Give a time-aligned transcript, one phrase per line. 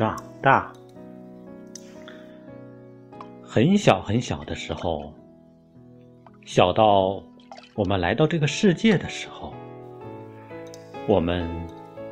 [0.00, 0.72] 长大。
[3.42, 5.12] 很小很小的时候，
[6.46, 7.22] 小到
[7.74, 9.52] 我们来到这个世界的时候，
[11.06, 11.46] 我们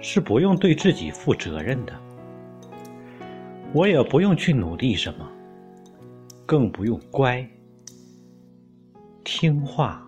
[0.00, 1.92] 是不用对自己负责任的，
[3.74, 5.30] 我也不用去努力什么，
[6.46, 7.46] 更不用乖、
[9.24, 10.02] 听话、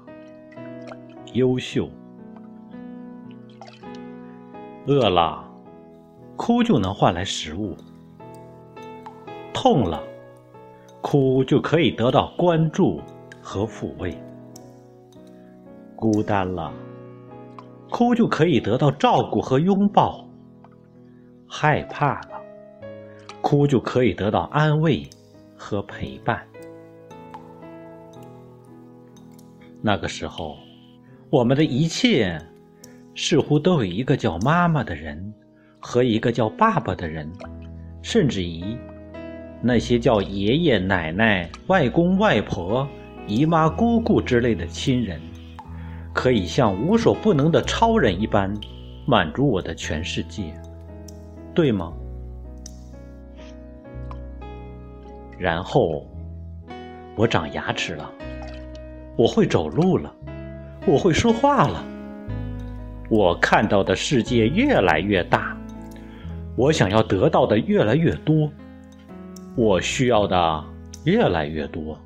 [1.34, 1.90] 优秀。
[4.87, 5.45] 饿了，
[6.36, 7.74] 哭就能换来食物；
[9.52, 10.02] 痛了，
[11.00, 13.00] 哭就可以得到关注
[13.40, 14.12] 和抚慰；
[15.96, 16.72] 孤单了，
[17.90, 20.26] 哭就可以得到照顾和拥抱；
[21.48, 22.40] 害怕了，
[23.40, 25.09] 哭就可以得到安慰
[25.56, 26.46] 和陪伴。
[29.80, 30.56] 那个时候，
[31.30, 32.40] 我们的一切。
[33.18, 35.32] 似乎都有一个叫妈妈的人，
[35.88, 37.30] 和一个叫爸爸的人，
[38.02, 38.76] 甚至于
[39.62, 42.88] 那些叫爷爷奶奶、外公外婆、
[43.28, 45.20] 姨妈姑姑之类的亲人，
[46.12, 48.52] 可以像无所不能的超人一般
[49.06, 50.52] 满足我的全世界，
[51.54, 51.93] 对吗？
[55.38, 56.04] 然后
[57.15, 58.10] 我长牙齿了，
[59.16, 60.12] 我会走路了，
[60.84, 61.84] 我会说话了。
[63.09, 65.56] 我看到的世界越来越大，
[66.56, 68.50] 我想要得到的越来越多，
[69.54, 70.65] 我需要的
[71.04, 72.00] 越来越多，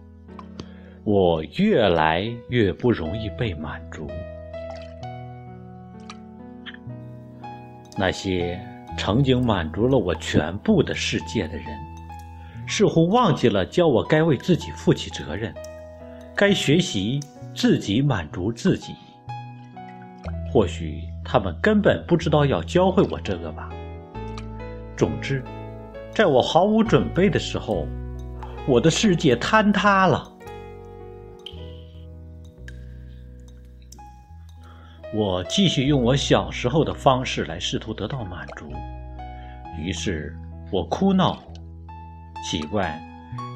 [1.04, 4.08] 我越来越不容易被满足。
[7.96, 8.60] 那些
[8.98, 11.66] 曾经满足了我全部的世界的人，
[12.66, 15.54] 似乎忘记了教我该为自己负起责任，
[16.34, 17.20] 该学习
[17.54, 18.94] 自己满足自己。
[20.52, 23.70] 或许他们根本不知道要教会我这个吧。
[25.00, 25.42] 总之，
[26.14, 27.86] 在我毫无准备的时候，
[28.68, 30.30] 我的世界坍塌了。
[35.14, 38.70] 我继续用我小时候的方式来试图得到满足，
[39.78, 40.36] 于是
[40.70, 41.38] 我哭闹。
[42.44, 43.02] 奇怪，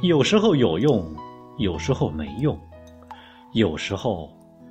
[0.00, 1.14] 有时候有用，
[1.58, 2.58] 有时候没用，
[3.52, 4.30] 有时候。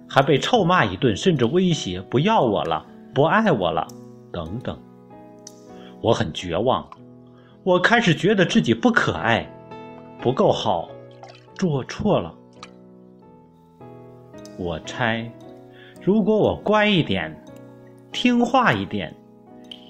[0.10, 3.88] 还被臭骂一顿，甚至威胁不要我了，不爱我了，
[4.32, 4.76] 等等。
[6.04, 6.86] 我很绝望，
[7.64, 9.50] 我开始觉得自己不可爱，
[10.20, 10.90] 不够好，
[11.56, 12.36] 做错了。
[14.58, 15.32] 我猜，
[16.02, 17.34] 如果我乖一点，
[18.12, 19.16] 听话一点，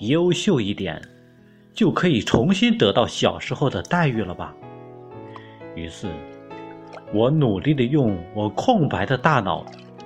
[0.01, 1.01] 优秀一点，
[1.74, 4.53] 就可以重新得到小时候的待遇了吧。
[5.74, 6.07] 于是，
[7.12, 9.66] 我努力的用我空白的大脑。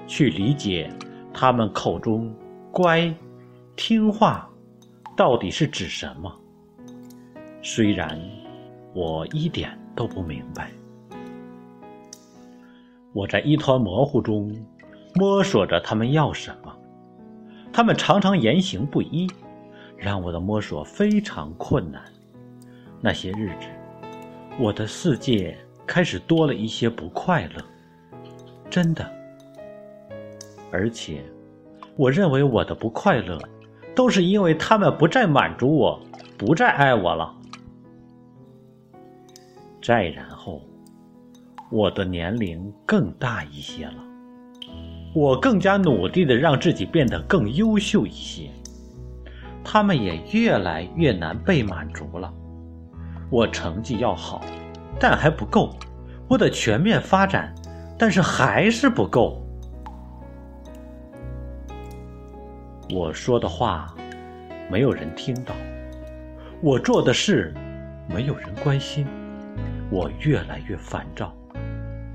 [0.10, 0.90] 去理解
[1.34, 2.34] 他们口中
[2.72, 3.14] “乖”、
[3.76, 4.50] “听话”
[5.18, 6.32] 到底是指什么。
[7.64, 8.22] 虽然
[8.94, 10.72] 我一点都不明白，
[13.14, 14.56] 我在一团模糊中
[15.16, 16.72] 摸索着他们要什么。
[17.74, 19.28] 他们常常言行不一，
[19.98, 22.02] 让我的摸索非常困难。
[23.02, 23.68] 那些日子，
[24.60, 25.58] 我的世界
[25.88, 27.64] 开始多了一些不快乐，
[28.70, 29.12] 真的。
[30.72, 31.24] 而且，
[31.96, 33.40] 我认为我的不快乐，
[33.98, 36.00] 都是因为他们不再满足我，
[36.38, 37.34] 不再爱我了。
[39.82, 40.62] 再然后，
[41.72, 43.96] 我的年龄更大一些了，
[45.16, 48.52] 我更加努力的让自己变得更优秀一些，
[49.64, 52.32] 他们也越来越难被满足了。
[53.32, 54.44] 我成绩要好，
[55.00, 55.76] 但还不够；
[56.28, 57.52] 我的全面发展，
[57.98, 59.42] 但是还是不够。
[62.90, 63.94] 我说的话，
[64.72, 65.54] 没有人听到；
[66.62, 67.54] 我做的事，
[68.08, 69.06] 没有人关心。
[69.90, 71.36] 我越来越烦躁。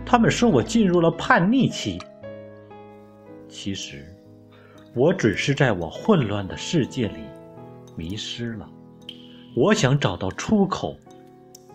[0.04, 1.98] 他们说我进入了叛逆期。
[3.48, 4.04] 其实，
[4.94, 7.20] 我只是在我混乱的世界里
[7.94, 8.68] 迷失了。
[9.54, 10.96] 我想找到出口，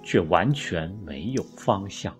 [0.01, 2.15] 却完全没有方向。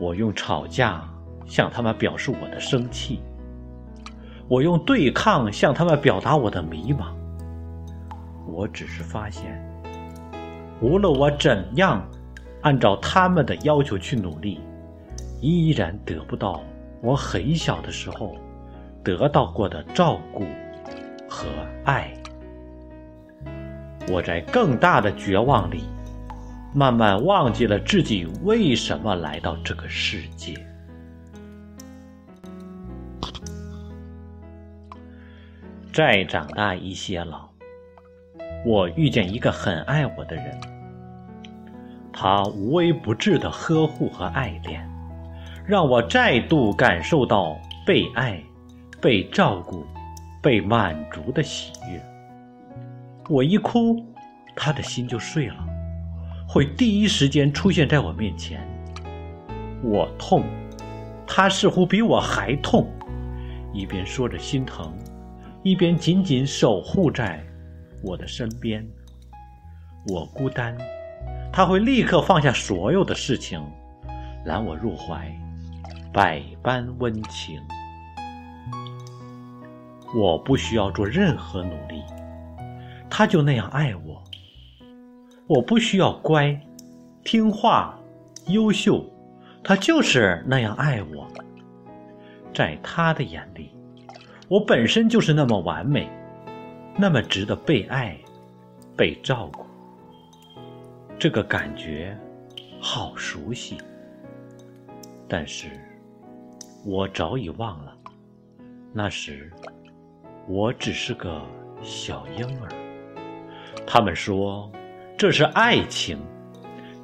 [0.00, 1.08] 我用吵架
[1.46, 3.20] 向他们表示我的生气。
[4.50, 7.14] 我用对抗向他们表达我的迷茫。
[8.48, 9.64] 我只是发现，
[10.80, 12.04] 无论我怎样
[12.62, 14.60] 按照他们的要求去努力，
[15.40, 16.60] 依然得不到
[17.00, 18.34] 我很小的时候
[19.04, 20.44] 得到过的照顾
[21.28, 21.46] 和
[21.84, 22.12] 爱。
[24.10, 25.84] 我在更大的绝望里，
[26.74, 30.54] 慢慢忘记了自己为什么来到这个世界。
[36.00, 37.46] 再长大一些了，
[38.64, 40.58] 我遇见一个很爱我的人，
[42.10, 44.82] 他无微不至的呵护和爱恋，
[45.66, 47.54] 让我再度感受到
[47.84, 48.42] 被爱、
[48.98, 49.84] 被照顾、
[50.40, 52.02] 被满足的喜悦。
[53.28, 54.02] 我一哭，
[54.56, 55.56] 他的心就碎了，
[56.48, 58.66] 会第一时间出现在我面前。
[59.84, 60.44] 我痛，
[61.26, 62.90] 他似乎比我还痛，
[63.74, 64.90] 一边说着心疼，
[65.62, 67.44] 一边紧紧守护在。
[68.02, 68.82] 我的身边，
[70.08, 70.74] 我孤单，
[71.52, 73.62] 他会立刻放下所有的事情，
[74.46, 75.30] 揽我入怀，
[76.10, 77.60] 百般温情。
[80.16, 82.02] 我不需要做任何努力，
[83.10, 84.24] 他就那样爱我。
[85.46, 86.58] 我不需要乖、
[87.22, 87.98] 听话、
[88.46, 89.04] 优秀，
[89.62, 91.28] 他就是那样爱我。
[92.54, 93.70] 在他的眼里，
[94.50, 96.10] 我本身就是那么完美。
[96.96, 98.18] 那么值得被爱、
[98.96, 99.64] 被照顾，
[101.18, 102.18] 这个感觉
[102.80, 103.78] 好熟悉。
[105.28, 105.68] 但是，
[106.84, 107.96] 我早已忘了，
[108.92, 109.50] 那时
[110.48, 111.40] 我只是个
[111.80, 112.68] 小婴儿。
[113.86, 114.70] 他们说
[115.16, 116.18] 这是爱情，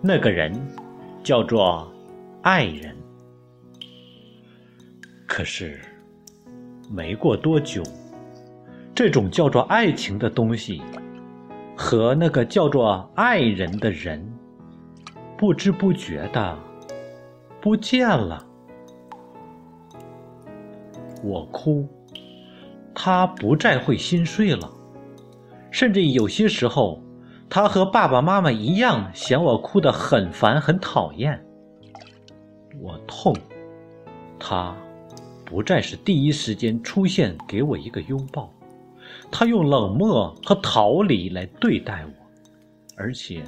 [0.03, 0.53] 那个人
[1.23, 1.91] 叫做
[2.43, 2.95] 爱人。
[5.29, 5.81] 可是，
[6.91, 7.83] 没过多久。
[8.95, 10.83] 这种叫做爱情的东西，
[11.77, 14.27] 和那个叫做爱人的人，
[15.37, 16.59] 不知不觉的
[17.61, 18.43] 不见了。
[21.23, 21.87] 我哭，
[22.95, 24.71] 他不再会心碎了，
[25.71, 27.03] 甚至有些时候，
[27.51, 31.45] 他和爸爸妈妈一样，嫌我哭得很烦很讨厌。
[32.81, 33.35] 我痛，
[34.39, 34.75] 他
[35.47, 38.53] 不再是第一时间出现给我一个拥抱。
[39.31, 42.13] 他用冷漠和逃离来对待我，
[42.97, 43.43] 而且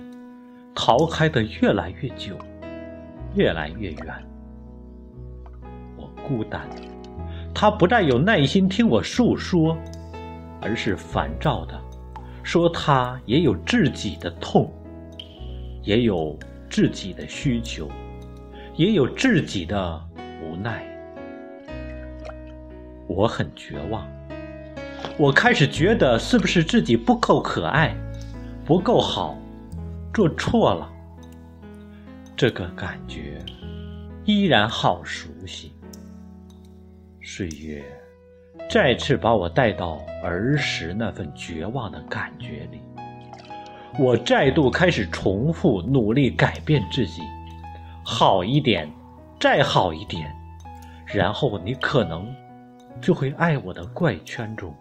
[0.75, 2.37] 逃开的越来越久，
[3.35, 4.07] 越来越远。
[5.97, 6.69] 我孤单，
[7.53, 9.77] 他不再有耐心听我诉说，
[10.61, 11.79] 而是烦躁的
[12.43, 14.73] 说他也有自己的痛，
[15.83, 16.39] 也有
[16.71, 17.89] 自己的需求，
[18.77, 20.01] 也有自己的
[20.43, 20.98] 无奈。
[23.09, 24.07] 我很绝望。
[25.17, 27.93] 我开始觉得是不是自己不够可爱，
[28.65, 29.37] 不够好，
[30.15, 30.89] 做错了。
[32.37, 33.45] 这个感觉
[34.25, 35.73] 依然好熟悉。
[37.21, 37.85] 岁月
[38.71, 42.81] 再次把我带到儿时那份绝望的感觉里。
[43.99, 47.23] 我再度开始重复努力改变自己，
[48.05, 48.89] 好一点，
[49.41, 50.33] 再好一点，
[51.07, 52.33] 然后你可能
[53.01, 54.75] 就会爱我的怪圈中。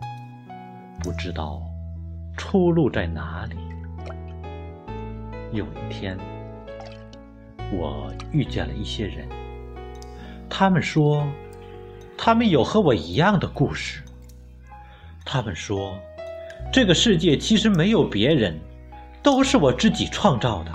[1.04, 1.62] 不知道
[2.36, 3.56] 出路在哪里。
[5.54, 6.18] 有一天，
[7.72, 9.28] 我遇见了一些人，
[10.50, 11.25] 他们说，
[12.18, 14.04] 他们有和我一样的故事。
[15.24, 15.94] 他们说，
[16.74, 18.59] 这个世界其实没有别人，
[19.21, 20.71] 都是我自己创造的。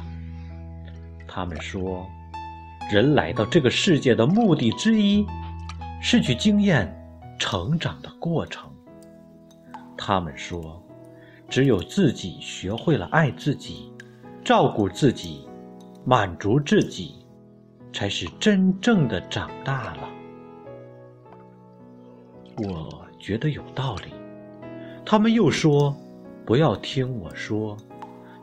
[1.27, 2.07] 他们说，
[2.91, 5.27] 人来到这个世界的目的之一，
[6.01, 6.91] 是去经验
[7.43, 8.71] 成长的过程。
[9.99, 10.81] 他们说，
[11.49, 13.93] 只有自己学会了爱自己、
[14.45, 15.49] 照顾自己、
[16.05, 17.27] 满足自己，
[17.93, 20.09] 才是真正的长大了。
[22.59, 24.13] 我觉得有道理。
[25.05, 25.97] 他们又说，
[26.47, 27.77] 不要听我说，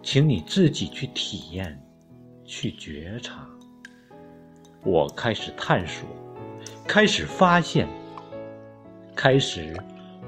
[0.03, 1.82] 请你自己去体验、
[2.44, 3.48] 去觉察。
[4.84, 6.06] 我开始探索，
[6.86, 7.88] 开始发现，
[9.21, 9.75] 开始。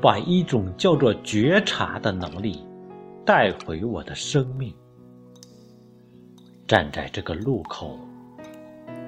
[0.02, 2.66] 把一种叫做觉察的能力
[3.24, 4.74] 带回我的生命。
[6.66, 8.00] 站在这个路口，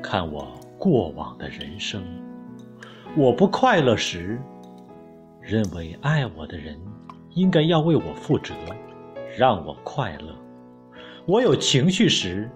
[0.03, 0.47] 看我
[0.77, 2.03] 过往的人生。
[3.17, 4.39] 我不快乐时，
[5.41, 6.79] 认为爱我的人
[7.31, 8.53] 应该要为我负责，
[9.35, 10.35] 让我快乐。
[11.25, 12.47] 我有情绪时，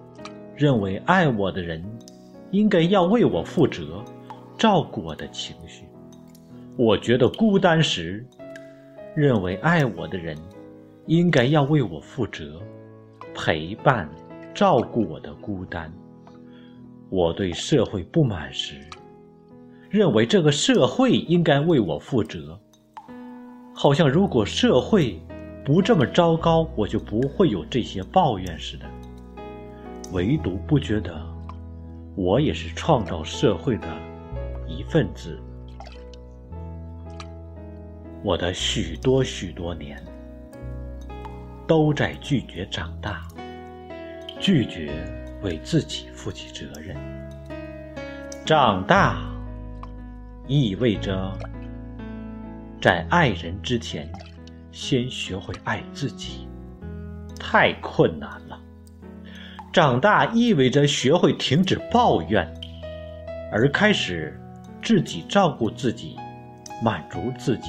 [0.54, 1.84] 认为爱我的人
[2.52, 4.00] 应该要为我负责，
[4.56, 5.87] 照顾我的情绪。
[6.78, 8.24] 我觉得孤单时，
[9.16, 10.38] 认为爱我的人
[11.06, 12.62] 应该要为我负责，
[13.34, 14.08] 陪伴、
[14.54, 15.92] 照顾我的孤单。
[17.10, 18.76] 我对社会不满时，
[19.90, 22.56] 认为这个社会应该为我负责。
[23.74, 25.20] 好像如果社会
[25.64, 28.86] 不这么糟糕，我就不会有这些抱怨似的。
[30.12, 31.26] 唯独不觉得，
[32.14, 33.88] 我也是创造社会的
[34.68, 35.36] 一份子。
[38.22, 40.02] 我的许多许多年，
[41.66, 43.26] 都在拒绝长大，
[44.40, 44.92] 拒绝
[45.42, 46.96] 为自己负起责任。
[48.44, 49.20] 长大
[50.46, 51.32] 意味着
[52.80, 54.10] 在爱人之前，
[54.72, 56.48] 先学会爱自己，
[57.38, 58.60] 太困难了。
[59.72, 62.52] 长大意味着学会停止抱怨，
[63.52, 64.40] 而开始
[64.82, 66.16] 自己照顾自己，
[66.82, 67.68] 满足自己，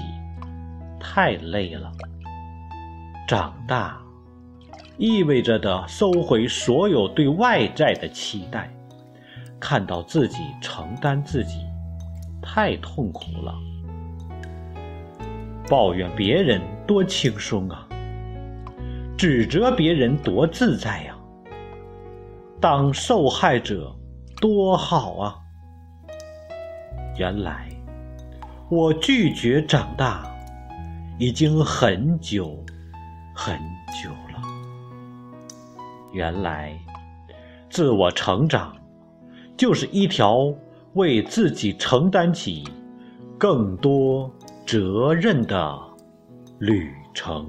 [1.00, 1.92] 太累了。
[3.28, 3.98] 长大
[4.98, 8.70] 意味着的收回所有对外在的期待，
[9.60, 11.60] 看到自己承担自己，
[12.42, 13.56] 太痛苦了。
[15.70, 17.88] 抱怨别人多轻松啊，
[19.18, 21.16] 指责别人多自在呀。
[22.60, 23.96] 当受害者
[24.42, 25.36] 多好啊！
[27.18, 27.70] 原来
[28.70, 30.29] 我拒绝长大
[31.20, 32.64] 已经很久
[33.36, 33.60] 很
[34.02, 34.42] 久了。
[36.14, 36.74] 原来
[37.70, 38.74] 自我成长
[39.58, 40.54] 就是一条
[40.94, 42.64] 为自己承担起
[43.38, 44.34] 更多
[44.66, 45.78] 责任的
[46.58, 47.46] 旅程。